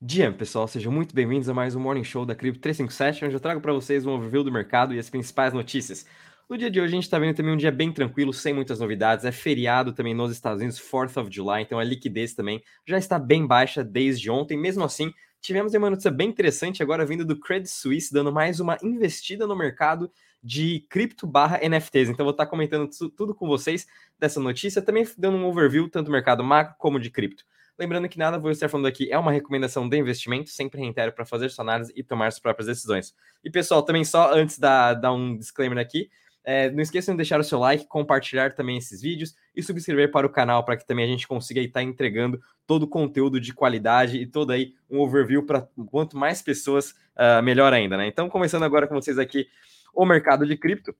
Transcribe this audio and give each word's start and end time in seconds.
dia, 0.00 0.30
pessoal. 0.30 0.68
Sejam 0.68 0.92
muito 0.92 1.14
bem-vindos 1.14 1.48
a 1.48 1.54
mais 1.54 1.74
um 1.74 1.80
Morning 1.80 2.04
Show 2.04 2.26
da 2.26 2.34
Cripto 2.34 2.60
357, 2.60 3.24
onde 3.24 3.34
eu 3.34 3.40
trago 3.40 3.60
para 3.60 3.72
vocês 3.72 4.04
um 4.04 4.10
overview 4.10 4.44
do 4.44 4.52
mercado 4.52 4.94
e 4.94 4.98
as 4.98 5.08
principais 5.08 5.54
notícias. 5.54 6.06
No 6.48 6.56
dia 6.56 6.70
de 6.70 6.78
hoje, 6.80 6.92
a 6.92 6.94
gente 6.96 7.04
está 7.04 7.18
vendo 7.18 7.34
também 7.34 7.52
um 7.52 7.56
dia 7.56 7.72
bem 7.72 7.90
tranquilo, 7.90 8.32
sem 8.32 8.52
muitas 8.52 8.78
novidades. 8.78 9.24
É 9.24 9.32
feriado 9.32 9.92
também 9.92 10.14
nos 10.14 10.30
Estados 10.30 10.60
Unidos, 10.60 10.78
4th 10.78 11.20
of 11.20 11.34
July, 11.34 11.62
então 11.62 11.78
a 11.78 11.84
liquidez 11.84 12.34
também 12.34 12.62
já 12.86 12.98
está 12.98 13.18
bem 13.18 13.46
baixa 13.46 13.82
desde 13.82 14.30
ontem. 14.30 14.56
Mesmo 14.56 14.84
assim, 14.84 15.12
tivemos 15.40 15.72
uma 15.74 15.90
notícia 15.90 16.10
bem 16.10 16.28
interessante 16.28 16.82
agora 16.82 17.04
vindo 17.04 17.24
do 17.24 17.40
Credit 17.40 17.70
Suisse, 17.70 18.12
dando 18.12 18.30
mais 18.30 18.60
uma 18.60 18.76
investida 18.82 19.46
no 19.46 19.56
mercado 19.56 20.12
de 20.42 20.86
cripto 20.90 21.26
barra 21.26 21.58
NFTs. 21.66 22.10
Então, 22.10 22.24
vou 22.24 22.32
estar 22.32 22.46
comentando 22.46 22.88
tudo 23.16 23.34
com 23.34 23.46
vocês 23.48 23.86
dessa 24.18 24.38
notícia, 24.38 24.82
também 24.82 25.06
dando 25.16 25.38
um 25.38 25.46
overview 25.46 25.88
tanto 25.88 26.06
do 26.06 26.12
mercado 26.12 26.44
macro 26.44 26.76
como 26.78 27.00
de 27.00 27.10
cripto. 27.10 27.44
Lembrando 27.78 28.08
que 28.08 28.18
nada 28.18 28.38
vou 28.38 28.50
estar 28.50 28.68
falando 28.68 28.86
aqui 28.86 29.12
é 29.12 29.18
uma 29.18 29.30
recomendação 29.30 29.86
de 29.86 29.98
investimento, 29.98 30.48
sempre 30.48 30.80
reitero 30.80 31.12
para 31.12 31.26
fazer 31.26 31.50
sua 31.50 31.62
análise 31.62 31.92
e 31.94 32.02
tomar 32.02 32.30
suas 32.32 32.40
próprias 32.40 32.66
decisões. 32.66 33.14
E 33.44 33.50
pessoal, 33.50 33.82
também 33.82 34.04
só 34.04 34.32
antes 34.32 34.58
da 34.58 34.94
dar 34.94 35.12
um 35.12 35.36
disclaimer 35.36 35.78
aqui, 35.78 36.08
é, 36.42 36.70
não 36.70 36.80
esqueçam 36.80 37.12
de 37.12 37.16
deixar 37.16 37.40
o 37.40 37.44
seu 37.44 37.58
like, 37.58 37.86
compartilhar 37.86 38.54
também 38.54 38.78
esses 38.78 39.02
vídeos 39.02 39.34
e 39.54 39.62
subscrever 39.62 40.12
para 40.12 40.26
o 40.26 40.30
canal 40.30 40.64
para 40.64 40.76
que 40.76 40.86
também 40.86 41.04
a 41.04 41.08
gente 41.08 41.26
consiga 41.26 41.60
estar 41.60 41.82
entregando 41.82 42.40
todo 42.64 42.84
o 42.84 42.88
conteúdo 42.88 43.40
de 43.40 43.52
qualidade 43.52 44.16
e 44.16 44.26
todo 44.26 44.52
aí 44.52 44.72
um 44.88 45.00
overview 45.00 45.44
para 45.44 45.68
quanto 45.90 46.16
mais 46.16 46.40
pessoas, 46.40 46.92
uh, 47.16 47.42
melhor 47.42 47.72
ainda, 47.72 47.96
né? 47.96 48.06
Então, 48.06 48.28
começando 48.28 48.62
agora 48.62 48.86
com 48.86 48.94
vocês 48.94 49.18
aqui 49.18 49.48
o 49.92 50.06
mercado 50.06 50.46
de 50.46 50.56
cripto. 50.56 50.94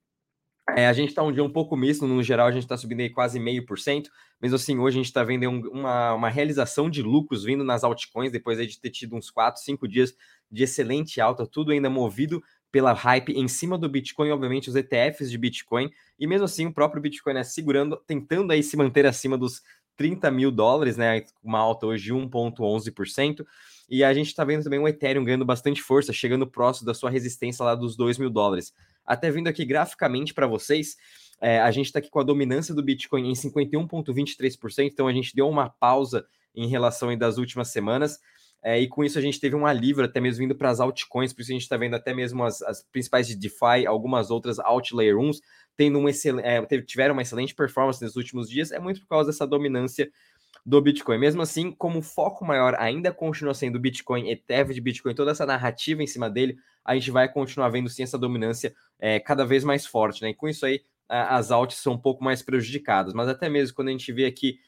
É, 0.75 0.89
a 0.89 0.93
gente 0.93 1.11
está 1.11 1.23
um 1.23 1.33
dia 1.33 1.45
um 1.45 1.51
pouco 1.51 1.77
misto, 1.77 2.07
no 2.07 2.23
geral 2.23 2.49
a 2.49 2.51
gente 2.51 2.65
está 2.65 2.77
subindo 2.77 3.01
aí 3.01 3.09
quase 3.09 3.39
meio 3.39 3.65
por 3.65 3.79
cento, 3.79 4.11
mas 4.41 4.53
assim, 4.53 4.77
hoje 4.79 4.97
a 4.97 4.99
gente 4.99 5.07
está 5.07 5.23
vendo 5.23 5.49
um, 5.49 5.61
uma, 5.69 6.15
uma 6.15 6.29
realização 6.29 6.91
de 6.91 7.03
lucros 7.03 7.45
vindo 7.45 7.63
nas 7.63 7.85
altcoins, 7.85 8.33
depois 8.33 8.59
de 8.59 8.81
ter 8.81 8.91
tido 8.91 9.15
uns 9.15 9.31
4, 9.31 9.63
5 9.63 9.87
dias 9.87 10.15
de 10.51 10.65
excelente 10.65 11.21
alta, 11.21 11.47
tudo 11.47 11.71
ainda 11.71 11.89
movido 11.89 12.43
pela 12.73 12.93
hype 12.93 13.33
em 13.33 13.47
cima 13.47 13.79
do 13.79 13.89
Bitcoin, 13.89 14.31
obviamente 14.33 14.69
os 14.69 14.75
ETFs 14.75 15.31
de 15.31 15.39
Bitcoin, 15.39 15.89
e 16.19 16.27
mesmo 16.27 16.45
assim 16.45 16.67
o 16.67 16.73
próprio 16.75 17.01
Bitcoin 17.01 17.35
né, 17.35 17.45
segurando, 17.45 17.97
tentando 18.07 18.53
aí 18.53 18.63
se 18.63 18.77
manter 18.77 19.07
acima 19.07 19.39
dos 19.39 19.63
30 19.97 20.31
mil 20.31 20.51
dólares, 20.51 20.97
né? 20.97 21.25
Uma 21.43 21.59
alta 21.59 21.87
hoje 21.87 22.05
de 22.05 22.13
1,11%. 22.13 23.47
E 23.89 24.03
a 24.03 24.13
gente 24.13 24.29
está 24.29 24.45
vendo 24.45 24.65
também 24.65 24.79
o 24.79 24.89
Ethereum 24.89 25.25
ganhando 25.25 25.45
bastante 25.45 25.81
força, 25.81 26.13
chegando 26.13 26.47
próximo 26.47 26.87
da 26.87 26.95
sua 26.95 27.11
resistência 27.11 27.65
lá 27.65 27.75
dos 27.75 27.97
2 27.97 28.19
mil 28.19 28.31
dólares. 28.31 28.73
Até 29.05 29.31
vindo 29.31 29.49
aqui 29.49 29.65
graficamente 29.65 30.35
para 30.35 30.47
vocês, 30.47 30.97
é, 31.41 31.61
a 31.61 31.71
gente 31.71 31.87
está 31.87 32.01
aqui 32.01 32.11
com 32.11 32.19
a 32.19 32.25
dominância 32.25 32.75
do 32.75 32.83
Bitcoin 32.83 33.31
em 33.31 33.33
51,23%, 33.35 34.91
então 34.91 35.07
a 35.07 35.13
gente 35.13 35.35
deu 35.35 35.49
uma 35.49 35.69
pausa 35.69 36.27
em 36.55 36.67
relação 36.67 37.17
das 37.17 37.39
últimas 37.39 37.69
semanas. 37.69 38.19
É, 38.63 38.81
e 38.81 38.89
com 38.89 39.05
isso 39.05 39.17
a 39.17 39.23
gente 39.23 39.39
teve 39.39 39.55
um 39.55 39.65
alívio 39.65 40.03
até 40.03 40.19
mesmo 40.19 40.41
vindo 40.41 40.57
para 40.57 40.71
as 40.71 40.81
altcoins, 40.81 41.33
por 41.33 41.43
isso 41.43 41.53
a 41.53 41.55
gente 41.55 41.63
está 41.63 41.77
vendo 41.77 41.95
até 41.95 42.13
mesmo 42.13 42.43
as, 42.43 42.63
as, 42.63 42.83
principais 42.83 43.29
de 43.29 43.37
DeFi, 43.37 43.87
algumas 43.87 44.29
outras 44.31 44.59
Outlayer 44.59 45.17
1 45.17 45.31
tendo 45.77 45.99
um 45.99 46.09
é, 46.09 46.67
tiveram 46.85 47.13
uma 47.13 47.23
excelente 47.23 47.55
performance 47.55 48.03
nos 48.03 48.17
últimos 48.17 48.49
dias, 48.49 48.73
é 48.73 48.79
muito 48.81 49.01
por 49.03 49.09
causa 49.09 49.31
dessa 49.31 49.47
dominância 49.47 50.11
do 50.67 50.81
Bitcoin. 50.81 51.17
Mesmo 51.17 51.43
assim, 51.43 51.71
como 51.71 52.01
o 52.01 52.03
foco 52.03 52.45
maior 52.45 52.75
ainda 52.77 53.13
continua 53.13 53.55
sendo 53.55 53.77
o 53.77 53.81
Bitcoin, 53.81 54.29
ETF 54.29 54.75
de 54.75 54.81
Bitcoin, 54.81 55.15
toda 55.15 55.31
essa 55.31 55.47
narrativa 55.47 56.03
em 56.03 56.09
cima 56.09 56.29
dele, 56.29 56.59
a 56.85 56.95
gente 56.95 57.09
vai 57.13 57.33
continuar 57.33 57.69
vendo 57.69 57.89
sim 57.89 58.03
essa 58.03 58.19
dominância 58.19 58.75
é, 58.99 59.21
cada 59.21 59.47
vez 59.47 59.63
mais 59.63 59.87
forte, 59.87 60.23
né? 60.23 60.31
E 60.31 60.35
com 60.35 60.49
isso 60.49 60.67
aí, 60.67 60.83
as 61.09 61.53
altas 61.53 61.77
são 61.77 61.93
um 61.93 61.99
pouco 61.99 62.25
mais 62.25 62.43
prejudicadas. 62.43 63.15
Mas 63.15 63.29
até 63.29 63.49
mesmo 63.49 63.77
quando 63.77 63.89
a 63.89 63.93
gente 63.93 64.13
vê 64.13 64.27
aqui 64.27 64.59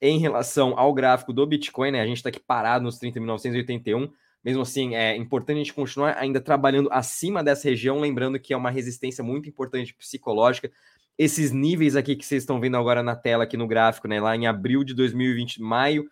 em 0.00 0.18
relação 0.18 0.78
ao 0.78 0.92
gráfico 0.92 1.32
do 1.32 1.46
Bitcoin, 1.46 1.92
né? 1.92 2.02
A 2.02 2.06
gente 2.06 2.18
está 2.18 2.28
aqui 2.28 2.40
parado 2.40 2.84
nos 2.84 3.00
30.981. 3.00 4.10
Mesmo 4.44 4.60
assim, 4.60 4.94
é 4.94 5.16
importante 5.16 5.56
a 5.56 5.60
gente 5.60 5.72
continuar 5.72 6.18
ainda 6.18 6.38
trabalhando 6.38 6.90
acima 6.92 7.42
dessa 7.42 7.66
região, 7.66 7.98
lembrando 7.98 8.38
que 8.38 8.52
é 8.52 8.56
uma 8.56 8.70
resistência 8.70 9.24
muito 9.24 9.48
importante 9.48 9.94
psicológica. 9.94 10.70
Esses 11.18 11.50
níveis 11.50 11.96
aqui 11.96 12.14
que 12.14 12.26
vocês 12.26 12.42
estão 12.42 12.60
vendo 12.60 12.76
agora 12.76 13.02
na 13.02 13.16
tela, 13.16 13.44
aqui 13.44 13.56
no 13.56 13.66
gráfico, 13.66 14.06
né? 14.06 14.20
Lá 14.20 14.36
em 14.36 14.46
abril 14.46 14.84
de 14.84 14.92
2020, 14.92 15.62
maio, 15.62 16.10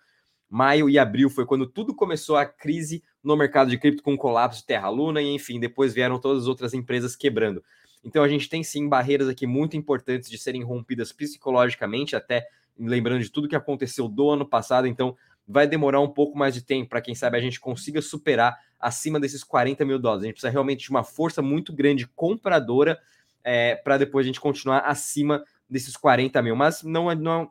maio 0.48 0.88
e 0.88 0.98
abril 0.98 1.28
foi 1.28 1.44
quando 1.44 1.66
tudo 1.66 1.94
começou 1.94 2.37
a 2.37 2.47
crise 2.47 3.03
no 3.22 3.37
mercado 3.37 3.69
de 3.69 3.76
cripto 3.76 4.03
com 4.03 4.14
o 4.14 4.19
colapso 4.19 4.60
de 4.60 4.66
Terra 4.66 4.88
Luna 4.88 5.20
e 5.20 5.26
enfim, 5.34 5.60
depois 5.60 5.93
vieram 5.93 6.19
todas 6.19 6.44
as 6.44 6.48
outras 6.48 6.72
empresas 6.72 7.14
quebrando. 7.14 7.62
Então 8.03 8.22
a 8.22 8.28
gente 8.28 8.48
tem 8.48 8.62
sim 8.62 8.88
barreiras 8.88 9.28
aqui 9.28 9.47
muito 9.47 9.76
importantes 9.76 10.31
de 10.31 10.38
serem 10.38 10.62
rompidas 10.62 11.12
psicologicamente, 11.12 12.16
até 12.16 12.47
lembrando 12.78 13.22
de 13.22 13.31
tudo 13.31 13.48
que 13.48 13.56
aconteceu 13.56 14.09
do 14.09 14.31
ano 14.31 14.47
passado, 14.47 14.87
então 14.87 15.16
vai 15.47 15.66
demorar 15.66 16.00
um 16.00 16.09
pouco 16.09 16.37
mais 16.37 16.54
de 16.54 16.62
tempo 16.62 16.88
para 16.88 17.00
quem 17.00 17.14
sabe 17.14 17.37
a 17.37 17.41
gente 17.41 17.60
consiga 17.60 18.00
superar 18.00 18.59
acima 18.81 19.20
desses 19.20 19.44
40 19.44 19.84
mil 19.84 19.98
dólares. 19.98 20.25
A 20.25 20.26
gente 20.26 20.34
precisa 20.34 20.50
realmente 20.50 20.84
de 20.84 20.91
uma 20.91 21.04
força 21.04 21.43
muito 21.43 21.72
grande 21.72 22.06
compradora 22.06 22.98
é, 23.44 23.77
para 23.77 23.99
depois 23.99 24.25
a 24.25 24.28
gente 24.28 24.41
continuar 24.41 24.78
acima 24.78 25.44
desses 25.69 25.97
40 25.97 26.41
mil. 26.43 26.56
Mas 26.56 26.82
não, 26.82 27.15
não, 27.15 27.50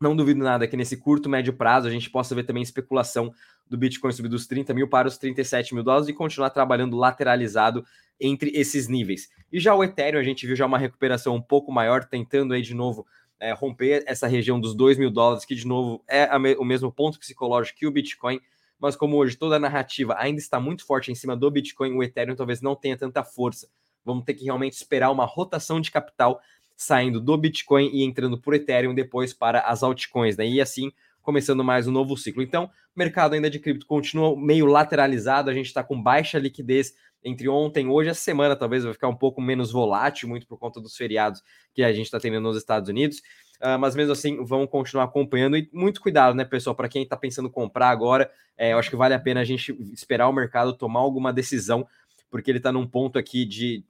não 0.00 0.14
duvido 0.14 0.44
nada 0.44 0.68
que 0.68 0.76
nesse 0.76 0.96
curto, 0.96 1.28
médio 1.28 1.54
prazo 1.54 1.88
a 1.88 1.90
gente 1.90 2.10
possa 2.10 2.34
ver 2.34 2.44
também 2.44 2.62
especulação 2.62 3.32
do 3.68 3.78
Bitcoin 3.78 4.12
subir 4.12 4.28
dos 4.28 4.46
30 4.46 4.74
mil 4.74 4.88
para 4.88 5.08
os 5.08 5.16
37 5.16 5.74
mil 5.74 5.82
dólares 5.82 6.08
e 6.08 6.12
continuar 6.12 6.50
trabalhando 6.50 6.96
lateralizado 6.96 7.84
entre 8.20 8.50
esses 8.50 8.86
níveis. 8.86 9.28
E 9.50 9.58
já 9.58 9.74
o 9.74 9.82
Ethereum, 9.82 10.20
a 10.20 10.22
gente 10.22 10.46
viu 10.46 10.54
já 10.54 10.66
uma 10.66 10.78
recuperação 10.78 11.34
um 11.34 11.42
pouco 11.42 11.72
maior, 11.72 12.04
tentando 12.04 12.52
aí 12.52 12.62
de 12.62 12.74
novo 12.74 13.06
é, 13.40 13.52
romper 13.52 14.04
essa 14.06 14.28
região 14.28 14.60
dos 14.60 14.74
2 14.74 14.98
mil 14.98 15.10
dólares, 15.10 15.44
que 15.44 15.54
de 15.54 15.66
novo 15.66 16.04
é 16.06 16.38
me 16.38 16.54
o 16.54 16.64
mesmo 16.64 16.92
ponto 16.92 17.18
psicológico 17.18 17.78
que 17.78 17.86
o 17.86 17.90
Bitcoin, 17.90 18.40
mas 18.78 18.94
como 18.94 19.16
hoje 19.16 19.36
toda 19.36 19.56
a 19.56 19.60
narrativa 19.60 20.14
ainda 20.18 20.38
está 20.38 20.60
muito 20.60 20.86
forte 20.86 21.10
em 21.10 21.14
cima 21.14 21.36
do 21.36 21.50
Bitcoin, 21.50 21.92
o 21.92 22.02
Ethereum 22.02 22.36
talvez 22.36 22.60
não 22.60 22.76
tenha 22.76 22.96
tanta 22.96 23.24
força. 23.24 23.68
Vamos 24.04 24.24
ter 24.24 24.34
que 24.34 24.44
realmente 24.44 24.74
esperar 24.74 25.10
uma 25.10 25.24
rotação 25.24 25.80
de 25.80 25.90
capital 25.90 26.40
saindo 26.76 27.20
do 27.20 27.36
Bitcoin 27.36 27.90
e 27.92 28.02
entrando 28.02 28.38
por 28.38 28.54
Ethereum 28.54 28.94
depois 28.94 29.32
para 29.32 29.60
as 29.60 29.82
altcoins, 29.82 30.36
né? 30.36 30.46
E 30.46 30.60
assim 30.60 30.92
começando 31.22 31.62
mais 31.62 31.86
um 31.86 31.92
novo 31.92 32.16
ciclo. 32.16 32.42
Então, 32.42 32.64
o 32.64 32.98
mercado 32.98 33.34
ainda 33.34 33.48
de 33.48 33.58
cripto 33.58 33.86
continua 33.86 34.36
meio 34.36 34.66
lateralizado, 34.66 35.48
a 35.48 35.54
gente 35.54 35.66
está 35.66 35.82
com 35.82 36.00
baixa 36.00 36.38
liquidez 36.38 36.94
entre 37.24 37.48
ontem 37.48 37.86
e 37.86 37.88
hoje. 37.88 38.10
Essa 38.10 38.20
semana 38.20 38.56
talvez 38.56 38.84
vai 38.84 38.92
ficar 38.92 39.08
um 39.08 39.16
pouco 39.16 39.40
menos 39.40 39.70
volátil, 39.70 40.28
muito 40.28 40.46
por 40.46 40.58
conta 40.58 40.80
dos 40.80 40.96
feriados 40.96 41.42
que 41.72 41.82
a 41.82 41.92
gente 41.92 42.06
está 42.06 42.18
tendo 42.18 42.40
nos 42.40 42.56
Estados 42.56 42.88
Unidos. 42.88 43.18
Uh, 43.60 43.78
mas 43.78 43.94
mesmo 43.94 44.12
assim, 44.12 44.44
vamos 44.44 44.68
continuar 44.68 45.04
acompanhando 45.04 45.56
e 45.56 45.70
muito 45.72 46.00
cuidado, 46.00 46.34
né, 46.34 46.44
pessoal? 46.44 46.74
Para 46.74 46.88
quem 46.88 47.04
está 47.04 47.16
pensando 47.16 47.48
comprar 47.48 47.90
agora, 47.90 48.28
é, 48.58 48.72
eu 48.72 48.78
acho 48.78 48.90
que 48.90 48.96
vale 48.96 49.14
a 49.14 49.20
pena 49.20 49.40
a 49.40 49.44
gente 49.44 49.72
esperar 49.92 50.28
o 50.28 50.32
mercado 50.32 50.72
tomar 50.72 50.98
alguma 50.98 51.32
decisão, 51.32 51.86
porque 52.28 52.50
ele 52.50 52.58
está 52.58 52.72
num 52.72 52.86
ponto 52.86 53.20
aqui 53.20 53.44
de 53.44 53.84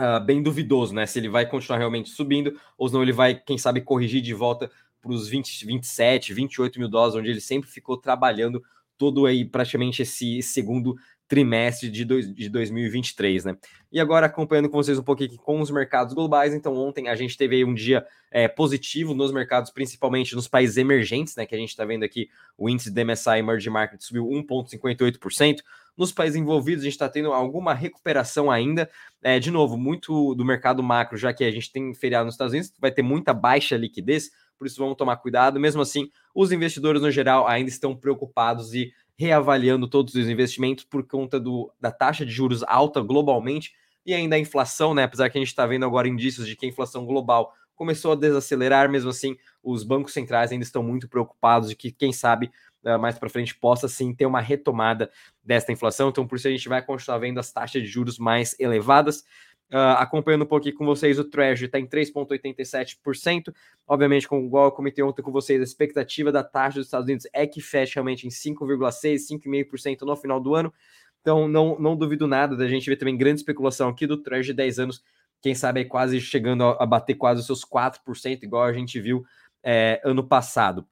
uh, 0.00 0.24
bem 0.24 0.42
duvidoso, 0.42 0.94
né? 0.94 1.06
Se 1.06 1.18
ele 1.18 1.28
vai 1.28 1.46
continuar 1.46 1.78
realmente 1.78 2.10
subindo 2.10 2.58
ou 2.78 2.88
se 2.88 2.94
não 2.94 3.02
ele 3.02 3.12
vai, 3.12 3.34
quem 3.34 3.58
sabe, 3.58 3.80
corrigir 3.80 4.22
de 4.22 4.32
volta 4.32 4.70
para 5.00 5.12
os 5.12 5.28
20, 5.28 5.66
27, 5.66 6.34
28 6.34 6.78
mil 6.78 6.88
dólares, 6.88 7.14
onde 7.14 7.30
ele 7.30 7.40
sempre 7.40 7.70
ficou 7.70 7.96
trabalhando 7.96 8.62
todo 8.96 9.24
aí 9.26 9.44
praticamente 9.44 10.02
esse 10.02 10.42
segundo 10.42 10.96
trimestre 11.30 11.88
de, 11.88 12.04
dois, 12.04 12.34
de 12.34 12.48
2023, 12.48 13.44
né? 13.44 13.56
E 13.92 14.00
agora 14.00 14.26
acompanhando 14.26 14.68
com 14.68 14.76
vocês 14.76 14.98
um 14.98 15.02
pouquinho 15.02 15.36
com 15.36 15.60
os 15.60 15.70
mercados 15.70 16.12
globais. 16.12 16.52
Então, 16.52 16.74
ontem 16.74 17.08
a 17.08 17.14
gente 17.14 17.36
teve 17.36 17.64
um 17.64 17.72
dia 17.72 18.04
é, 18.32 18.48
positivo 18.48 19.14
nos 19.14 19.30
mercados, 19.30 19.70
principalmente 19.70 20.34
nos 20.34 20.48
países 20.48 20.76
emergentes, 20.76 21.36
né? 21.36 21.46
Que 21.46 21.54
a 21.54 21.58
gente 21.58 21.68
está 21.68 21.84
vendo 21.84 22.02
aqui 22.02 22.28
o 22.58 22.68
índice 22.68 22.90
do 22.90 23.06
MSI 23.06 23.38
Emerging 23.38 23.70
Market 23.70 24.00
subiu 24.00 24.26
1,58%. 24.26 25.58
Nos 25.96 26.10
países 26.10 26.36
envolvidos, 26.36 26.82
a 26.82 26.86
gente 26.86 26.94
está 26.94 27.08
tendo 27.08 27.32
alguma 27.32 27.74
recuperação 27.74 28.50
ainda. 28.50 28.90
É, 29.22 29.38
de 29.38 29.52
novo, 29.52 29.76
muito 29.76 30.34
do 30.34 30.44
mercado 30.44 30.82
macro, 30.82 31.16
já 31.16 31.32
que 31.32 31.44
a 31.44 31.50
gente 31.52 31.70
tem 31.70 31.94
feriado 31.94 32.24
nos 32.24 32.34
Estados 32.34 32.52
Unidos, 32.52 32.72
vai 32.80 32.90
ter 32.90 33.02
muita 33.02 33.32
baixa 33.32 33.76
liquidez, 33.76 34.32
por 34.58 34.66
isso 34.66 34.80
vamos 34.80 34.96
tomar 34.96 35.16
cuidado. 35.18 35.60
Mesmo 35.60 35.80
assim, 35.80 36.10
os 36.34 36.50
investidores 36.50 37.00
no 37.00 37.10
geral 37.10 37.46
ainda 37.46 37.70
estão 37.70 37.94
preocupados 37.94 38.74
e 38.74 38.92
reavaliando 39.20 39.86
todos 39.86 40.14
os 40.14 40.30
investimentos 40.30 40.82
por 40.82 41.06
conta 41.06 41.38
do, 41.38 41.70
da 41.78 41.92
taxa 41.92 42.24
de 42.24 42.32
juros 42.32 42.62
alta 42.62 43.02
globalmente 43.02 43.74
e 44.06 44.14
ainda 44.14 44.34
a 44.34 44.38
inflação, 44.38 44.94
né? 44.94 45.02
Apesar 45.02 45.28
que 45.28 45.36
a 45.36 45.40
gente 45.42 45.48
está 45.48 45.66
vendo 45.66 45.84
agora 45.84 46.08
indícios 46.08 46.46
de 46.46 46.56
que 46.56 46.64
a 46.64 46.68
inflação 46.70 47.04
global 47.04 47.52
começou 47.74 48.12
a 48.12 48.14
desacelerar, 48.14 48.90
mesmo 48.90 49.10
assim, 49.10 49.36
os 49.62 49.84
bancos 49.84 50.14
centrais 50.14 50.50
ainda 50.52 50.64
estão 50.64 50.82
muito 50.82 51.06
preocupados 51.06 51.68
de 51.68 51.76
que, 51.76 51.92
quem 51.92 52.14
sabe, 52.14 52.50
eh, 52.82 52.96
mais 52.96 53.18
para 53.18 53.28
frente 53.28 53.54
possa 53.54 53.88
sim 53.88 54.14
ter 54.14 54.24
uma 54.24 54.40
retomada 54.40 55.10
desta 55.44 55.70
inflação. 55.70 56.08
Então, 56.08 56.26
por 56.26 56.36
isso 56.36 56.48
a 56.48 56.50
gente 56.50 56.66
vai 56.66 56.80
continuar 56.80 57.18
vendo 57.18 57.38
as 57.38 57.52
taxas 57.52 57.82
de 57.82 57.88
juros 57.88 58.18
mais 58.18 58.56
elevadas. 58.58 59.22
Uh, 59.72 59.94
acompanhando 59.98 60.42
um 60.42 60.46
pouquinho 60.46 60.74
com 60.74 60.84
vocês, 60.84 61.16
o 61.16 61.24
Treasury 61.24 61.66
está 61.66 61.78
em 61.78 61.86
3,87%. 61.86 63.54
Obviamente, 63.86 64.26
com, 64.26 64.44
igual 64.44 64.64
eu 64.66 64.72
comentei 64.72 65.04
ontem 65.04 65.22
com 65.22 65.30
vocês, 65.30 65.60
a 65.60 65.64
expectativa 65.64 66.32
da 66.32 66.42
taxa 66.42 66.78
dos 66.78 66.88
Estados 66.88 67.06
Unidos 67.06 67.28
é 67.32 67.46
que 67.46 67.60
feche 67.60 67.94
realmente 67.94 68.26
em 68.26 68.30
5,6%, 68.30 69.40
5,5% 69.40 70.02
no 70.02 70.16
final 70.16 70.40
do 70.40 70.56
ano. 70.56 70.72
Então, 71.20 71.46
não, 71.46 71.78
não 71.78 71.96
duvido 71.96 72.26
nada 72.26 72.56
da 72.56 72.66
gente 72.66 72.88
ver 72.90 72.96
também 72.96 73.16
grande 73.16 73.40
especulação 73.40 73.88
aqui 73.88 74.06
do 74.06 74.16
Treasury 74.16 74.54
10 74.54 74.78
anos, 74.80 75.04
quem 75.40 75.54
sabe 75.54 75.84
quase 75.84 76.20
chegando 76.20 76.64
a, 76.64 76.82
a, 76.82 76.86
bater 76.86 77.14
quase 77.14 77.40
os 77.40 77.46
seus 77.46 77.64
4%, 77.64 78.42
igual 78.42 78.64
a 78.64 78.72
gente 78.72 78.98
viu 79.00 79.24
é, 79.62 80.00
ano 80.04 80.26
passado. 80.26 80.84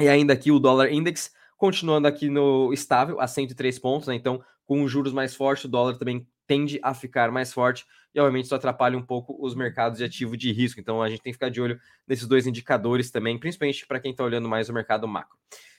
E 0.00 0.08
ainda 0.08 0.32
aqui 0.32 0.52
o 0.52 0.58
dólar 0.58 0.92
index 0.92 1.32
continuando 1.56 2.06
aqui 2.06 2.28
no 2.28 2.72
estável 2.72 3.20
a 3.20 3.26
103 3.26 3.78
pontos, 3.78 4.08
né? 4.08 4.14
Então, 4.14 4.42
com 4.66 4.82
os 4.82 4.90
juros 4.90 5.12
mais 5.12 5.34
fortes, 5.34 5.64
o 5.64 5.68
dólar 5.68 5.96
também 5.96 6.26
tende 6.46 6.78
a 6.82 6.94
ficar 6.94 7.30
mais 7.30 7.52
forte 7.52 7.86
e, 8.14 8.20
obviamente, 8.20 8.44
isso 8.44 8.54
atrapalha 8.54 8.96
um 8.96 9.02
pouco 9.02 9.36
os 9.44 9.54
mercados 9.54 9.98
de 9.98 10.04
ativo 10.04 10.36
de 10.36 10.52
risco. 10.52 10.80
Então, 10.80 11.02
a 11.02 11.08
gente 11.08 11.22
tem 11.22 11.32
que 11.32 11.36
ficar 11.36 11.50
de 11.50 11.60
olho 11.60 11.78
nesses 12.06 12.26
dois 12.26 12.46
indicadores 12.46 13.10
também, 13.10 13.38
principalmente 13.38 13.86
para 13.86 13.98
quem 13.98 14.12
está 14.12 14.22
olhando 14.22 14.48
mais 14.48 14.68
o 14.68 14.72
mercado 14.72 15.08
macro. 15.08 15.36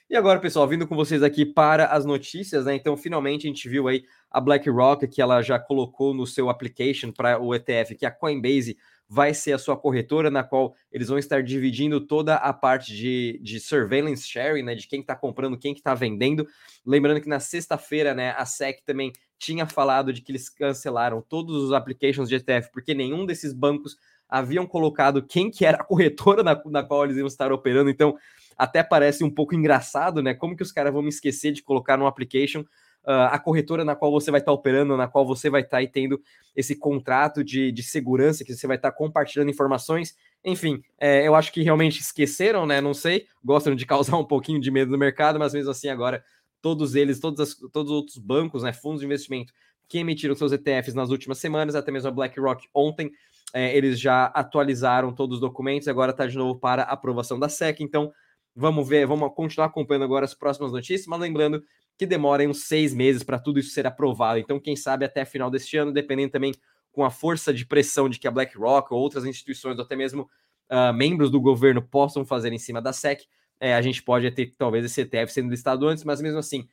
E 0.08 0.14
agora, 0.14 0.38
pessoal, 0.38 0.68
vindo 0.68 0.86
com 0.86 0.94
vocês 0.94 1.20
aqui 1.22 1.44
para 1.44 1.86
as 1.86 2.04
notícias, 2.04 2.66
né? 2.66 2.76
Então, 2.76 2.96
finalmente 2.96 3.46
a 3.46 3.48
gente 3.48 3.68
viu 3.68 3.88
aí 3.88 4.04
a 4.30 4.40
BlackRock 4.40 5.08
que 5.08 5.20
ela 5.20 5.42
já 5.42 5.58
colocou 5.58 6.14
no 6.14 6.24
seu 6.26 6.48
application 6.48 7.10
para 7.10 7.40
o 7.40 7.52
ETF, 7.52 7.96
que 7.96 8.06
a 8.06 8.10
Coinbase 8.10 8.76
vai 9.08 9.32
ser 9.32 9.52
a 9.52 9.58
sua 9.58 9.76
corretora, 9.76 10.30
na 10.30 10.42
qual 10.42 10.74
eles 10.90 11.08
vão 11.08 11.18
estar 11.18 11.42
dividindo 11.42 12.00
toda 12.00 12.34
a 12.34 12.52
parte 12.52 12.94
de, 12.94 13.38
de 13.42 13.60
surveillance 13.60 14.26
sharing, 14.26 14.62
né? 14.62 14.74
De 14.74 14.88
quem 14.88 15.00
está 15.00 15.14
comprando, 15.14 15.58
quem 15.58 15.72
está 15.72 15.94
vendendo. 15.94 16.46
Lembrando 16.84 17.20
que 17.20 17.28
na 17.28 17.38
sexta-feira, 17.38 18.14
né, 18.14 18.34
a 18.36 18.44
SEC 18.44 18.82
também 18.84 19.12
tinha 19.38 19.66
falado 19.66 20.12
de 20.12 20.22
que 20.22 20.32
eles 20.32 20.48
cancelaram 20.48 21.22
todos 21.22 21.62
os 21.62 21.72
applications 21.72 22.28
de 22.28 22.36
ETF, 22.36 22.70
porque 22.72 22.94
nenhum 22.94 23.24
desses 23.24 23.52
bancos 23.52 23.96
haviam 24.28 24.66
colocado 24.66 25.22
quem 25.22 25.50
que 25.50 25.64
era 25.64 25.78
a 25.78 25.84
corretora 25.84 26.42
na, 26.42 26.60
na 26.66 26.82
qual 26.82 27.04
eles 27.04 27.16
iam 27.16 27.26
estar 27.26 27.52
operando. 27.52 27.90
Então, 27.90 28.16
até 28.56 28.82
parece 28.82 29.22
um 29.22 29.30
pouco 29.30 29.54
engraçado, 29.54 30.22
né? 30.22 30.34
Como 30.34 30.56
que 30.56 30.62
os 30.62 30.72
caras 30.72 30.92
vão 30.92 31.02
me 31.02 31.10
esquecer 31.10 31.52
de 31.52 31.62
colocar 31.62 31.96
no 31.96 32.06
application 32.06 32.64
uh, 33.06 33.30
a 33.30 33.38
corretora 33.38 33.84
na 33.84 33.94
qual 33.94 34.10
você 34.10 34.30
vai 34.30 34.40
estar 34.40 34.52
operando, 34.52 34.96
na 34.96 35.06
qual 35.06 35.26
você 35.26 35.48
vai 35.48 35.62
estar 35.62 35.78
aí 35.78 35.88
tendo 35.88 36.20
esse 36.54 36.74
contrato 36.76 37.44
de, 37.44 37.70
de 37.70 37.82
segurança, 37.82 38.44
que 38.44 38.54
você 38.54 38.66
vai 38.66 38.76
estar 38.76 38.92
compartilhando 38.92 39.50
informações. 39.50 40.14
Enfim, 40.44 40.82
é, 40.98 41.26
eu 41.26 41.34
acho 41.34 41.52
que 41.52 41.62
realmente 41.62 42.00
esqueceram, 42.00 42.66
né? 42.66 42.80
Não 42.80 42.94
sei, 42.94 43.26
gostam 43.44 43.74
de 43.74 43.86
causar 43.86 44.16
um 44.18 44.24
pouquinho 44.24 44.60
de 44.60 44.70
medo 44.70 44.90
no 44.90 44.98
mercado, 44.98 45.38
mas 45.38 45.54
mesmo 45.54 45.70
assim 45.70 45.88
agora 45.88 46.22
todos 46.60 46.94
eles, 46.94 47.20
todos, 47.20 47.40
as, 47.40 47.54
todos 47.72 47.92
os 47.92 47.96
outros 47.96 48.18
bancos, 48.18 48.62
né, 48.62 48.72
fundos 48.72 49.00
de 49.00 49.06
investimento 49.06 49.52
que 49.88 49.98
emitiram 49.98 50.34
seus 50.34 50.50
ETFs 50.50 50.94
nas 50.94 51.10
últimas 51.10 51.38
semanas, 51.38 51.76
até 51.76 51.92
mesmo 51.92 52.08
a 52.08 52.10
BlackRock 52.10 52.66
ontem, 52.74 53.12
é, 53.54 53.76
eles 53.76 54.00
já 54.00 54.24
atualizaram 54.26 55.14
todos 55.14 55.36
os 55.36 55.40
documentos, 55.40 55.86
agora 55.86 56.10
está 56.10 56.26
de 56.26 56.36
novo 56.36 56.58
para 56.58 56.82
aprovação 56.82 57.38
da 57.38 57.48
SEC. 57.48 57.80
Então, 57.80 58.12
Vamos 58.58 58.88
ver, 58.88 59.06
vamos 59.06 59.34
continuar 59.34 59.66
acompanhando 59.66 60.04
agora 60.04 60.24
as 60.24 60.32
próximas 60.32 60.72
notícias, 60.72 61.06
mas 61.06 61.20
lembrando 61.20 61.62
que 61.98 62.06
demora 62.06 62.48
uns 62.48 62.64
seis 62.64 62.94
meses 62.94 63.22
para 63.22 63.38
tudo 63.38 63.58
isso 63.58 63.70
ser 63.70 63.86
aprovado. 63.86 64.38
Então, 64.38 64.60
quem 64.60 64.76
sabe 64.76 65.04
até 65.04 65.24
final 65.24 65.50
deste 65.50 65.76
ano, 65.76 65.92
dependendo 65.92 66.32
também 66.32 66.54
com 66.92 67.04
a 67.04 67.10
força 67.10 67.52
de 67.52 67.64
pressão 67.66 68.08
de 68.08 68.18
que 68.18 68.26
a 68.26 68.30
BlackRock 68.30 68.92
ou 68.92 69.00
outras 69.00 69.24
instituições, 69.24 69.78
ou 69.78 69.84
até 69.84 69.96
mesmo 69.96 70.28
uh, 70.70 70.92
membros 70.92 71.30
do 71.30 71.40
governo 71.40 71.82
possam 71.82 72.24
fazer 72.24 72.52
em 72.52 72.58
cima 72.58 72.80
da 72.80 72.92
SEC, 72.92 73.26
é, 73.60 73.74
a 73.74 73.82
gente 73.82 74.02
pode 74.02 74.30
ter 74.30 74.54
talvez 74.56 74.84
esse 74.84 75.00
ETF 75.00 75.32
sendo 75.32 75.50
listado 75.50 75.86
antes, 75.86 76.04
mas 76.04 76.20
mesmo 76.20 76.38
assim, 76.38 76.68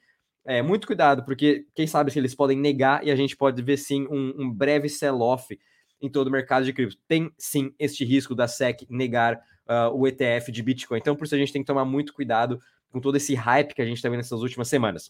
é, 0.45 0.61
muito 0.61 0.85
cuidado, 0.85 1.23
porque 1.23 1.65
quem 1.73 1.87
sabe 1.87 2.11
se 2.11 2.19
eles 2.19 2.35
podem 2.35 2.57
negar 2.57 3.05
e 3.05 3.11
a 3.11 3.15
gente 3.15 3.35
pode 3.35 3.61
ver 3.61 3.77
sim 3.77 4.05
um, 4.09 4.33
um 4.37 4.51
breve 4.51 4.89
sell-off 4.89 5.57
em 6.01 6.09
todo 6.09 6.27
o 6.27 6.31
mercado 6.31 6.65
de 6.65 6.73
cripto. 6.73 6.97
Tem 7.07 7.31
sim 7.37 7.73
este 7.79 8.03
risco 8.03 8.35
da 8.35 8.47
SEC 8.47 8.85
negar 8.89 9.35
uh, 9.35 9.95
o 9.95 10.05
ETF 10.05 10.51
de 10.51 10.61
Bitcoin. 10.61 10.97
Então, 10.97 11.15
por 11.15 11.23
isso 11.23 11.35
a 11.35 11.37
gente 11.37 11.53
tem 11.53 11.61
que 11.61 11.67
tomar 11.67 11.85
muito 11.85 12.13
cuidado 12.13 12.59
com 12.93 13.01
todo 13.01 13.17
esse 13.17 13.33
hype 13.33 13.73
que 13.73 13.81
a 13.81 13.85
gente 13.85 13.97
está 13.97 14.07
vendo 14.07 14.19
nessas 14.19 14.41
últimas 14.41 14.69
semanas. 14.69 15.09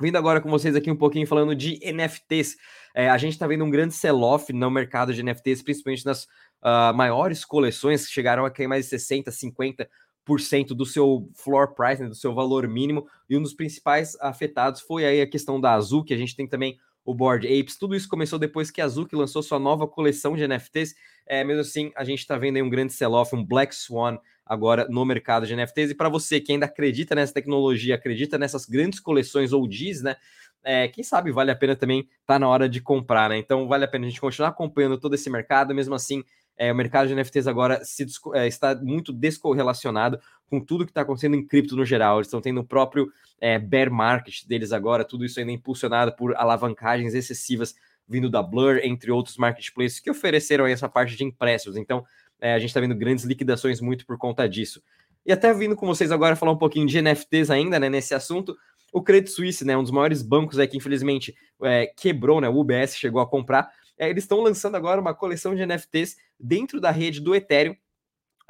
Vindo 0.00 0.16
agora 0.16 0.40
com 0.40 0.50
vocês 0.50 0.74
aqui 0.74 0.90
um 0.90 0.96
pouquinho 0.96 1.24
falando 1.24 1.54
de 1.54 1.78
NFTs. 1.80 2.56
É, 2.92 3.08
a 3.08 3.16
gente 3.16 3.34
está 3.34 3.46
vendo 3.46 3.64
um 3.64 3.70
grande 3.70 3.94
sell-off 3.94 4.52
no 4.52 4.68
mercado 4.68 5.14
de 5.14 5.22
NFTs, 5.22 5.62
principalmente 5.62 6.04
nas 6.04 6.24
uh, 6.24 6.92
maiores 6.92 7.44
coleções 7.44 8.04
que 8.04 8.12
chegaram 8.12 8.44
a 8.44 8.50
cair 8.50 8.66
mais 8.66 8.86
de 8.86 8.90
60, 8.90 9.30
50% 9.30 10.68
do 10.74 10.84
seu 10.84 11.30
floor 11.36 11.74
price, 11.74 12.02
né, 12.02 12.08
do 12.08 12.14
seu 12.16 12.34
valor 12.34 12.66
mínimo. 12.66 13.06
E 13.30 13.36
um 13.36 13.42
dos 13.42 13.54
principais 13.54 14.16
afetados 14.20 14.80
foi 14.80 15.04
aí 15.04 15.20
a 15.20 15.30
questão 15.30 15.60
da 15.60 15.74
Azul, 15.74 16.02
que 16.02 16.12
a 16.12 16.18
gente 16.18 16.34
tem 16.34 16.48
também 16.48 16.76
o 17.04 17.14
Board 17.14 17.46
Apes. 17.46 17.76
Tudo 17.76 17.94
isso 17.94 18.08
começou 18.08 18.38
depois 18.38 18.72
que 18.72 18.80
a 18.80 18.86
Azuki 18.86 19.14
lançou 19.14 19.44
sua 19.44 19.60
nova 19.60 19.86
coleção 19.86 20.34
de 20.34 20.46
NFTs. 20.48 20.96
É, 21.24 21.44
mesmo 21.44 21.60
assim, 21.60 21.92
a 21.94 22.02
gente 22.02 22.18
está 22.18 22.36
vendo 22.36 22.56
aí 22.56 22.62
um 22.62 22.70
grande 22.70 22.92
sell-off, 22.92 23.34
um 23.36 23.44
Black 23.44 23.72
Swan 23.72 24.18
agora 24.44 24.86
no 24.88 25.04
mercado 25.04 25.46
de 25.46 25.54
NFTs. 25.54 25.90
E 25.90 25.94
para 25.94 26.08
você 26.08 26.40
que 26.40 26.52
ainda 26.52 26.66
acredita 26.66 27.14
nessa 27.14 27.32
tecnologia, 27.32 27.94
acredita 27.94 28.38
nessas 28.38 28.66
grandes 28.66 29.00
coleções 29.00 29.52
OGs, 29.52 30.02
né? 30.02 30.16
É, 30.62 30.88
quem 30.88 31.04
sabe 31.04 31.30
vale 31.30 31.50
a 31.50 31.56
pena 31.56 31.76
também, 31.76 32.08
tá 32.26 32.38
na 32.38 32.48
hora 32.48 32.68
de 32.68 32.80
comprar, 32.80 33.28
né? 33.28 33.36
Então 33.36 33.68
vale 33.68 33.84
a 33.84 33.88
pena 33.88 34.06
a 34.06 34.08
gente 34.08 34.20
continuar 34.20 34.48
acompanhando 34.48 34.98
todo 34.98 35.14
esse 35.14 35.28
mercado, 35.28 35.74
mesmo 35.74 35.94
assim 35.94 36.24
é, 36.56 36.72
o 36.72 36.74
mercado 36.74 37.08
de 37.08 37.14
NFTs 37.14 37.46
agora 37.46 37.84
se, 37.84 38.06
é, 38.34 38.46
está 38.46 38.74
muito 38.74 39.12
descorrelacionado 39.12 40.20
com 40.48 40.60
tudo 40.60 40.84
que 40.84 40.90
está 40.90 41.00
acontecendo 41.00 41.34
em 41.34 41.46
cripto 41.46 41.76
no 41.76 41.84
geral. 41.84 42.18
Eles 42.18 42.28
estão 42.28 42.40
tendo 42.40 42.60
o 42.60 42.64
próprio 42.64 43.10
é, 43.40 43.58
bear 43.58 43.90
market 43.90 44.46
deles 44.46 44.72
agora, 44.72 45.04
tudo 45.04 45.24
isso 45.24 45.40
ainda 45.40 45.52
impulsionado 45.52 46.14
por 46.14 46.34
alavancagens 46.36 47.14
excessivas 47.14 47.74
vindo 48.06 48.28
da 48.28 48.42
Blur, 48.42 48.80
entre 48.82 49.10
outros 49.10 49.36
marketplaces 49.38 49.98
que 49.98 50.10
ofereceram 50.10 50.66
essa 50.66 50.88
parte 50.88 51.16
de 51.16 51.24
empréstimos. 51.24 51.76
Então, 51.76 52.04
é, 52.44 52.52
a 52.52 52.58
gente 52.58 52.68
está 52.68 52.80
vendo 52.80 52.94
grandes 52.94 53.24
liquidações 53.24 53.80
muito 53.80 54.04
por 54.04 54.18
conta 54.18 54.46
disso. 54.46 54.82
E 55.24 55.32
até 55.32 55.50
vindo 55.54 55.74
com 55.74 55.86
vocês 55.86 56.12
agora 56.12 56.36
falar 56.36 56.52
um 56.52 56.58
pouquinho 56.58 56.86
de 56.86 57.00
NFTs 57.00 57.48
ainda, 57.48 57.80
né, 57.80 57.88
nesse 57.88 58.14
assunto, 58.14 58.54
o 58.92 59.02
Credit 59.02 59.30
Suisse, 59.30 59.64
né, 59.64 59.74
um 59.74 59.82
dos 59.82 59.90
maiores 59.90 60.20
bancos 60.20 60.58
aí 60.58 60.68
que 60.68 60.76
infelizmente 60.76 61.34
é, 61.62 61.86
quebrou, 61.86 62.42
né, 62.42 62.48
o 62.50 62.60
UBS 62.60 62.96
chegou 62.96 63.22
a 63.22 63.26
comprar, 63.26 63.70
é, 63.98 64.10
eles 64.10 64.24
estão 64.24 64.42
lançando 64.42 64.74
agora 64.74 65.00
uma 65.00 65.14
coleção 65.14 65.54
de 65.54 65.64
NFTs 65.64 66.16
dentro 66.38 66.82
da 66.82 66.90
rede 66.90 67.18
do 67.18 67.34
Ethereum, 67.34 67.74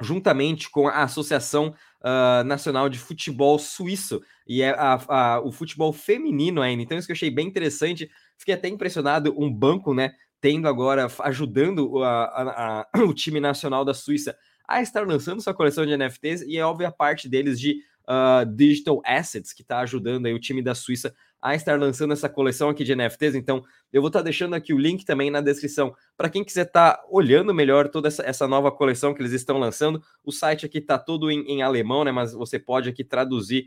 juntamente 0.01 0.69
com 0.69 0.89
a 0.89 1.03
Associação 1.03 1.73
uh, 2.01 2.43
Nacional 2.43 2.89
de 2.89 2.99
Futebol 2.99 3.57
Suíço, 3.57 4.21
e 4.45 4.61
é 4.61 4.71
a, 4.71 4.99
a, 5.07 5.39
o 5.39 5.53
futebol 5.53 5.93
feminino 5.93 6.61
ainda. 6.61 6.83
Então, 6.83 6.97
isso 6.97 7.07
que 7.07 7.13
eu 7.13 7.15
achei 7.15 7.31
bem 7.31 7.47
interessante. 7.47 8.11
Fiquei 8.37 8.55
até 8.55 8.67
impressionado, 8.67 9.33
um 9.37 9.49
banco, 9.49 9.93
né, 9.93 10.11
tendo 10.45 10.67
agora, 10.67 11.07
ajudando 11.21 12.03
a, 12.03 12.87
o 13.09 13.15
time 13.15 13.39
nacional 13.39 13.83
da 13.83 13.95
Suíça 13.95 14.37
a 14.67 14.79
estar 14.79 15.07
lançando 15.07 15.41
sua 15.41 15.55
coleção 15.55 15.87
de 15.87 15.97
NFTs, 15.97 16.43
e 16.43 16.55
é 16.55 16.63
óbvio 16.63 16.87
a 16.87 16.91
parte 16.91 17.27
deles 17.27 17.59
de 17.59 17.81
uh, 18.07 18.45
Digital 18.55 19.01
Assets, 19.03 19.51
que 19.51 19.63
está 19.63 19.79
ajudando 19.79 20.27
aí 20.27 20.35
o 20.35 20.39
time 20.39 20.61
da 20.61 20.75
Suíça 20.75 21.15
a 21.41 21.55
estar 21.55 21.79
lançando 21.79 22.13
essa 22.13 22.29
coleção 22.29 22.69
aqui 22.69 22.83
de 22.83 22.95
NFTs. 22.95 23.33
Então, 23.33 23.63
eu 23.91 24.03
vou 24.03 24.09
estar 24.09 24.19
tá 24.19 24.23
deixando 24.23 24.53
aqui 24.53 24.71
o 24.71 24.77
link 24.77 25.03
também 25.03 25.31
na 25.31 25.41
descrição 25.41 25.95
para 26.15 26.29
quem 26.29 26.43
quiser 26.43 26.67
estar 26.67 26.93
tá 26.93 27.03
olhando 27.09 27.51
melhor 27.51 27.89
toda 27.89 28.07
essa, 28.07 28.21
essa, 28.21 28.47
nova 28.47 28.71
coleção 28.71 29.15
que 29.15 29.23
eles 29.23 29.31
estão 29.31 29.57
lançando. 29.57 29.99
O 30.23 30.31
site 30.31 30.67
aqui 30.67 30.77
está 30.77 30.99
todo 30.99 31.31
em, 31.31 31.41
em, 31.47 31.63
alemão, 31.63 32.03
né? 32.03 32.11
Mas 32.11 32.33
você 32.33 32.59
pode 32.59 32.87
aqui 32.87 33.03
traduzir 33.03 33.65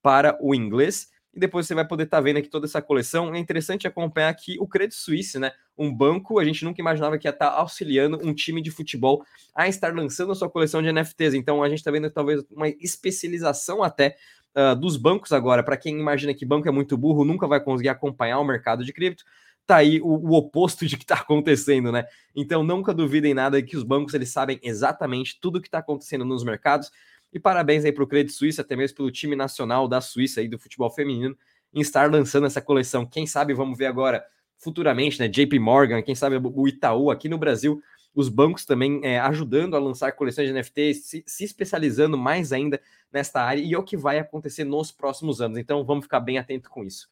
para 0.00 0.38
o 0.40 0.54
inglês. 0.54 1.08
E 1.34 1.40
depois 1.40 1.66
você 1.66 1.74
vai 1.74 1.86
poder 1.86 2.04
estar 2.04 2.18
tá 2.18 2.20
vendo 2.20 2.36
aqui 2.36 2.48
toda 2.48 2.66
essa 2.66 2.82
coleção. 2.82 3.34
É 3.34 3.38
interessante 3.38 3.86
acompanhar 3.86 4.28
aqui 4.28 4.56
o 4.60 4.66
Credit 4.66 4.94
Suisse, 4.94 5.38
né? 5.38 5.52
Um 5.78 5.92
banco, 5.92 6.38
a 6.38 6.44
gente 6.44 6.64
nunca 6.64 6.80
imaginava 6.80 7.16
que 7.16 7.26
ia 7.26 7.30
estar 7.30 7.50
tá 7.50 7.56
auxiliando 7.56 8.20
um 8.22 8.34
time 8.34 8.60
de 8.60 8.70
futebol 8.70 9.24
a 9.54 9.66
estar 9.66 9.94
lançando 9.94 10.32
a 10.32 10.34
sua 10.34 10.50
coleção 10.50 10.82
de 10.82 10.92
NFTs. 10.92 11.34
Então 11.34 11.62
a 11.62 11.68
gente 11.68 11.78
está 11.78 11.90
vendo 11.90 12.10
talvez 12.10 12.44
uma 12.50 12.68
especialização 12.68 13.82
até 13.82 14.16
uh, 14.54 14.76
dos 14.78 14.96
bancos 14.96 15.32
agora, 15.32 15.62
para 15.62 15.76
quem 15.76 15.98
imagina 15.98 16.34
que 16.34 16.44
banco 16.44 16.68
é 16.68 16.70
muito 16.70 16.96
burro, 16.96 17.24
nunca 17.24 17.46
vai 17.46 17.60
conseguir 17.60 17.88
acompanhar 17.88 18.38
o 18.38 18.44
mercado 18.44 18.84
de 18.84 18.92
cripto, 18.92 19.24
tá 19.66 19.76
aí 19.76 20.00
o, 20.00 20.06
o 20.06 20.34
oposto 20.34 20.86
de 20.86 20.96
que 20.96 21.04
está 21.04 21.14
acontecendo, 21.16 21.90
né? 21.92 22.04
Então 22.34 22.62
nunca 22.62 22.92
duvidem 22.92 23.34
nada 23.34 23.62
que 23.62 23.76
os 23.76 23.82
bancos 23.82 24.14
eles 24.14 24.30
sabem 24.30 24.58
exatamente 24.62 25.38
tudo 25.40 25.56
o 25.56 25.60
que 25.60 25.68
está 25.68 25.78
acontecendo 25.78 26.24
nos 26.24 26.44
mercados. 26.44 26.90
E 27.32 27.40
parabéns 27.40 27.84
aí 27.84 27.92
para 27.92 28.04
o 28.04 28.06
Credit 28.06 28.32
Suisse, 28.32 28.60
até 28.60 28.76
mesmo 28.76 28.96
pelo 28.96 29.10
time 29.10 29.34
nacional 29.34 29.88
da 29.88 30.00
Suíça 30.00 30.40
aí 30.40 30.48
do 30.48 30.58
futebol 30.58 30.90
feminino, 30.90 31.36
em 31.72 31.80
estar 31.80 32.10
lançando 32.10 32.46
essa 32.46 32.60
coleção. 32.60 33.06
Quem 33.06 33.26
sabe 33.26 33.54
vamos 33.54 33.78
ver 33.78 33.86
agora 33.86 34.24
futuramente, 34.58 35.18
né? 35.18 35.28
JP 35.28 35.58
Morgan, 35.58 36.02
quem 36.02 36.14
sabe 36.14 36.36
o 36.36 36.68
Itaú 36.68 37.10
aqui 37.10 37.28
no 37.28 37.38
Brasil 37.38 37.82
os 38.14 38.28
bancos 38.28 38.64
também 38.64 39.00
é, 39.02 39.18
ajudando 39.20 39.74
a 39.74 39.78
lançar 39.78 40.12
coleções 40.12 40.46
de 40.46 40.52
NFTs, 40.52 41.04
se, 41.04 41.24
se, 41.26 41.44
especializando 41.44 42.16
mais 42.18 42.52
ainda 42.52 42.80
nesta 43.10 43.42
área, 43.42 43.62
e 43.62 43.72
é 43.72 43.78
o 43.78 43.82
que 43.82 43.96
vai 43.96 44.18
acontecer 44.18 44.64
nos 44.64 44.92
próximos 44.92 45.40
anos. 45.40 45.58
Então 45.58 45.84
vamos 45.84 46.04
ficar 46.04 46.20
bem 46.20 46.38
atento 46.38 46.68
com 46.68 46.84
isso. 46.84 47.08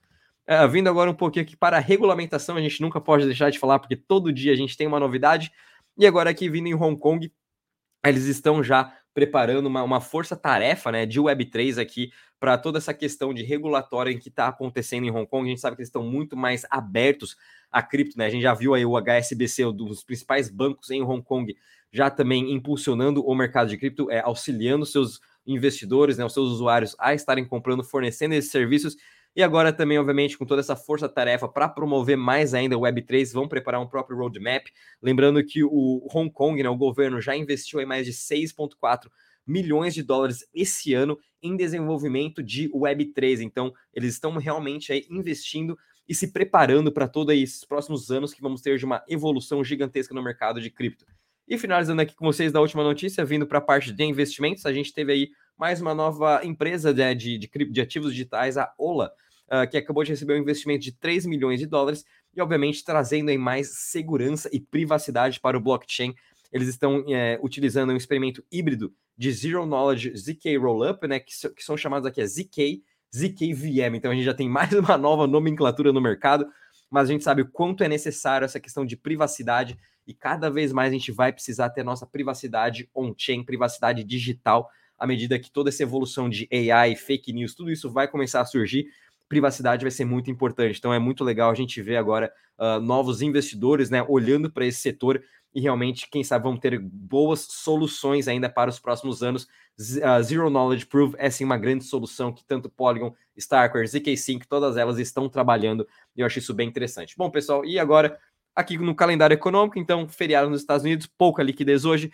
É, 0.47 0.67
vindo 0.67 0.89
agora 0.89 1.11
um 1.11 1.15
pouquinho 1.15 1.45
aqui 1.45 1.57
para 1.57 1.77
a 1.77 1.81
regulamentação, 1.81 2.57
a 2.57 2.61
gente 2.61 2.81
nunca 2.83 3.01
pode 3.01 3.25
deixar 3.25 3.51
de 3.51 3.59
falar, 3.59 3.79
porque 3.79 3.97
todo 3.97 4.33
dia 4.33 4.53
a 4.53 4.57
gente 4.57 4.77
tem 4.77 4.87
uma 4.87 5.01
novidade. 5.01 5.51
E 5.97 6.07
agora 6.07 6.31
aqui 6.31 6.49
vindo 6.49 6.67
em 6.67 6.75
Hong 6.75 6.99
Kong, 6.99 7.33
eles 8.05 8.25
estão 8.25 8.63
já 8.63 8.95
preparando 9.13 9.67
uma, 9.67 9.83
uma 9.83 10.01
força-tarefa 10.01 10.93
né, 10.93 11.07
de 11.07 11.21
Web3 11.21 11.81
aqui 11.81 12.11
para 12.39 12.57
toda 12.57 12.79
essa 12.79 12.95
questão 12.95 13.35
de 13.35 13.43
regulatória 13.43 14.17
que 14.19 14.29
está 14.29 14.49
acontecendo 14.49 15.05
em 15.05 15.11
Hong 15.11 15.27
Kong. 15.27 15.47
A 15.47 15.51
gente 15.51 15.61
sabe 15.61 15.77
que 15.77 15.83
eles 15.83 15.89
estão 15.89 16.03
muito 16.03 16.37
mais 16.37 16.65
abertos 16.71 17.37
a 17.71 17.83
cripto, 17.83 18.19
né? 18.19 18.27
A 18.27 18.31
gente 18.31 18.43
já 18.43 18.55
viu 18.55 18.75
aí 18.75 18.85
o 18.85 18.97
HSBC, 18.97 19.67
um 19.67 19.73
dos 19.73 20.03
principais 20.03 20.49
bancos 20.49 20.91
em 20.91 21.03
Hong 21.03 21.23
Kong, 21.23 21.55
já 21.93 22.11
também 22.11 22.53
impulsionando 22.53 23.23
o 23.25 23.35
mercado 23.35 23.69
de 23.69 23.77
cripto, 23.77 24.11
é, 24.11 24.21
auxiliando 24.21 24.87
seus 24.87 25.21
investidores, 25.47 26.19
né, 26.19 26.25
os 26.25 26.33
seus 26.33 26.49
usuários 26.51 26.95
a 26.99 27.15
estarem 27.15 27.45
comprando, 27.45 27.83
fornecendo 27.85 28.35
esses 28.35 28.51
serviços. 28.51 28.97
E 29.35 29.43
agora 29.43 29.73
também, 29.73 29.99
obviamente, 29.99 30.37
com 30.37 30.45
toda 30.45 30.61
essa 30.61 30.75
força-tarefa 30.75 31.49
para 31.49 31.69
promover 31.69 32.17
mais 32.17 32.53
ainda 32.53 32.77
o 32.77 32.81
Web3, 32.81 33.33
vão 33.33 33.47
preparar 33.47 33.81
um 33.81 33.87
próprio 33.87 34.17
roadmap. 34.17 34.67
Lembrando 35.01 35.45
que 35.45 35.63
o 35.63 36.07
Hong 36.13 36.31
Kong, 36.31 36.61
né, 36.63 36.69
o 36.69 36.77
governo, 36.77 37.21
já 37.21 37.37
investiu 37.37 37.81
em 37.81 37.87
mais 37.87 38.07
de 38.07 38.13
6,4 38.13 39.09
milhões 39.47 39.95
de 39.95 40.03
dólares 40.03 40.47
esse 40.53 40.95
ano 40.95 41.19
em 41.43 41.57
desenvolvimento 41.57 42.43
de 42.43 42.69
Web3. 42.71 43.41
Então, 43.41 43.73
eles 43.95 44.15
estão 44.15 44.37
realmente 44.37 44.93
aí 44.93 45.07
investindo 45.09 45.79
e 46.09 46.15
se 46.15 46.33
preparando 46.33 46.91
para 46.91 47.07
todos 47.07 47.35
esses 47.35 47.65
próximos 47.65 48.11
anos 48.11 48.35
que 48.35 48.43
vamos 48.43 48.61
ter 48.61 48.77
de 48.77 48.85
uma 48.85 49.03
evolução 49.09 49.63
gigantesca 49.63 50.13
no 50.13 50.23
mercado 50.23 50.61
de 50.61 50.69
cripto. 50.69 51.07
E 51.47 51.57
finalizando 51.57 52.03
aqui 52.03 52.15
com 52.15 52.25
vocês 52.25 52.53
da 52.53 52.61
última 52.61 52.83
notícia, 52.83 53.25
vindo 53.25 53.47
para 53.47 53.59
a 53.59 53.63
parte 53.63 53.93
de 53.93 54.05
investimentos, 54.05 54.67
a 54.67 54.73
gente 54.73 54.93
teve 54.93 55.13
aí 55.13 55.31
mais 55.61 55.79
uma 55.79 55.95
nova 55.95 56.41
empresa 56.43 56.95
de, 56.95 57.15
de, 57.15 57.39
de, 57.39 57.65
de 57.71 57.81
ativos 57.83 58.13
digitais, 58.13 58.57
a 58.57 58.73
Ola, 58.79 59.13
uh, 59.47 59.69
que 59.71 59.77
acabou 59.77 60.03
de 60.03 60.09
receber 60.09 60.33
um 60.33 60.39
investimento 60.39 60.83
de 60.83 60.91
3 60.91 61.27
milhões 61.27 61.61
de 61.61 61.67
dólares 61.67 62.03
e, 62.35 62.41
obviamente, 62.41 62.83
trazendo 62.83 63.29
aí 63.29 63.37
mais 63.37 63.69
segurança 63.69 64.49
e 64.55 64.59
privacidade 64.59 65.39
para 65.39 65.59
o 65.59 65.61
blockchain. 65.61 66.15
Eles 66.51 66.67
estão 66.67 67.05
é, 67.11 67.39
utilizando 67.43 67.93
um 67.93 67.97
experimento 67.97 68.43
híbrido 68.51 68.91
de 69.19 69.31
Zero 69.33 69.67
Knowledge 69.67 70.17
ZK 70.17 70.57
Rollup, 70.57 71.07
né, 71.07 71.21
que, 71.21 71.31
que 71.55 71.63
são 71.63 71.77
chamados 71.77 72.07
aqui 72.07 72.23
a 72.23 72.27
ZK, 72.27 72.83
ZKVM. 73.15 73.97
Então 73.97 74.13
a 74.13 74.15
gente 74.15 74.25
já 74.25 74.33
tem 74.33 74.49
mais 74.49 74.73
uma 74.73 74.97
nova 74.97 75.27
nomenclatura 75.27 75.93
no 75.93 76.01
mercado, 76.01 76.47
mas 76.91 77.11
a 77.11 77.13
gente 77.13 77.23
sabe 77.23 77.43
o 77.43 77.51
quanto 77.51 77.85
é 77.85 77.89
necessário 77.89 78.47
essa 78.47 78.59
questão 78.59 78.87
de 78.87 78.97
privacidade 78.97 79.79
e 80.07 80.15
cada 80.15 80.49
vez 80.49 80.73
mais 80.73 80.89
a 80.89 80.95
gente 80.95 81.13
vai 81.13 81.31
precisar 81.35 81.69
ter 81.69 81.85
nossa 81.85 82.07
privacidade 82.07 82.89
on-chain, 82.95 83.45
privacidade 83.45 84.03
digital, 84.03 84.71
à 85.01 85.07
medida 85.07 85.39
que 85.39 85.51
toda 85.51 85.71
essa 85.71 85.83
evolução 85.83 86.29
de 86.29 86.47
AI, 86.53 86.95
fake 86.95 87.33
news, 87.33 87.55
tudo 87.55 87.73
isso 87.73 87.91
vai 87.91 88.07
começar 88.07 88.43
a 88.43 88.45
surgir 88.45 88.87
privacidade 89.31 89.85
vai 89.85 89.93
ser 89.93 90.05
muito 90.05 90.29
importante. 90.29 90.77
Então 90.77 90.93
é 90.93 90.99
muito 90.99 91.23
legal 91.23 91.53
a 91.53 91.55
gente 91.55 91.81
ver 91.81 91.97
agora 91.97 92.33
uh, 92.59 92.81
novos 92.81 93.23
investidores 93.23 93.89
né, 93.89 94.05
olhando 94.09 94.51
para 94.51 94.67
esse 94.67 94.81
setor 94.81 95.23
e 95.55 95.61
realmente, 95.61 96.09
quem 96.11 96.23
sabe, 96.23 96.45
vamos 96.45 96.61
ter 96.61 96.79
boas 96.81 97.41
soluções 97.41 98.27
ainda 98.27 98.49
para 98.49 98.71
os 98.71 98.81
próximos 98.81 99.23
anos. 99.23 99.45
Uh, 99.79 100.23
Zero 100.23 100.51
Knowledge 100.51 100.87
Proof 100.87 101.15
é 101.17 101.31
sim 101.31 101.45
uma 101.45 101.57
grande 101.57 101.85
solução 101.85 102.33
que 102.33 102.45
tanto 102.45 102.69
Polygon, 102.69 103.15
Starkware, 103.37 103.87
ZK5, 103.87 104.43
todas 104.49 104.77
elas 104.77 104.99
estão 104.99 105.29
trabalhando 105.29 105.87
e 106.17 106.21
eu 106.21 106.27
acho 106.27 106.41
isso 106.41 106.53
bem 106.53 106.69
interessante. 106.69 107.17
Bom, 107.17 107.31
pessoal, 107.31 107.65
e 107.65 107.79
agora 107.79 108.19
aqui 108.55 108.77
no 108.79 108.97
calendário 108.97 109.35
econômico, 109.35 109.79
então, 109.79 110.09
feriado 110.09 110.51
nos 110.51 110.61
Estados 110.61 110.85
Unidos, 110.85 111.07
pouca 111.07 111.41
liquidez 111.41 111.85
hoje. 111.85 112.13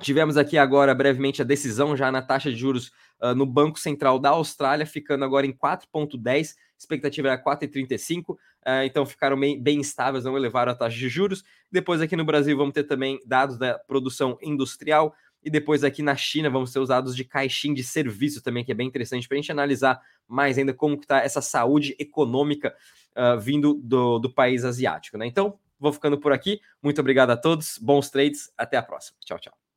Tivemos 0.00 0.36
aqui 0.36 0.56
agora 0.56 0.94
brevemente 0.94 1.42
a 1.42 1.44
decisão 1.44 1.96
já 1.96 2.12
na 2.12 2.22
taxa 2.22 2.50
de 2.50 2.56
juros 2.56 2.92
uh, 3.20 3.34
no 3.34 3.44
Banco 3.44 3.80
Central 3.80 4.18
da 4.18 4.30
Austrália, 4.30 4.86
ficando 4.86 5.24
agora 5.24 5.44
em 5.44 5.52
4,10, 5.52 6.54
expectativa 6.78 7.28
era 7.28 7.42
4,35, 7.42 8.30
uh, 8.30 8.36
então 8.84 9.04
ficaram 9.04 9.38
bem, 9.38 9.60
bem 9.60 9.80
estáveis, 9.80 10.24
não 10.24 10.36
elevaram 10.36 10.70
a 10.70 10.74
taxa 10.74 10.96
de 10.96 11.08
juros. 11.08 11.42
Depois 11.70 12.00
aqui 12.00 12.14
no 12.14 12.24
Brasil 12.24 12.56
vamos 12.56 12.74
ter 12.74 12.84
também 12.84 13.18
dados 13.26 13.58
da 13.58 13.76
produção 13.76 14.38
industrial, 14.40 15.12
e 15.42 15.50
depois 15.50 15.82
aqui 15.84 16.02
na 16.02 16.14
China 16.14 16.50
vamos 16.50 16.72
ter 16.72 16.78
os 16.78 16.88
dados 16.88 17.14
de 17.16 17.24
caixinha 17.24 17.74
de 17.74 17.82
serviço 17.82 18.42
também, 18.42 18.64
que 18.64 18.72
é 18.72 18.74
bem 18.74 18.86
interessante 18.86 19.26
para 19.26 19.36
a 19.36 19.40
gente 19.40 19.52
analisar 19.52 20.00
mais 20.26 20.58
ainda 20.58 20.74
como 20.74 20.94
está 20.94 21.18
essa 21.20 21.40
saúde 21.40 21.96
econômica 21.98 22.74
uh, 23.16 23.38
vindo 23.40 23.74
do, 23.74 24.18
do 24.18 24.32
país 24.32 24.64
asiático. 24.64 25.16
Né? 25.16 25.26
Então, 25.26 25.58
vou 25.78 25.92
ficando 25.92 26.18
por 26.18 26.32
aqui. 26.32 26.60
Muito 26.82 27.00
obrigado 27.00 27.30
a 27.30 27.36
todos, 27.36 27.78
bons 27.78 28.10
trades, 28.10 28.52
até 28.56 28.76
a 28.76 28.82
próxima. 28.82 29.16
Tchau, 29.24 29.38
tchau. 29.38 29.67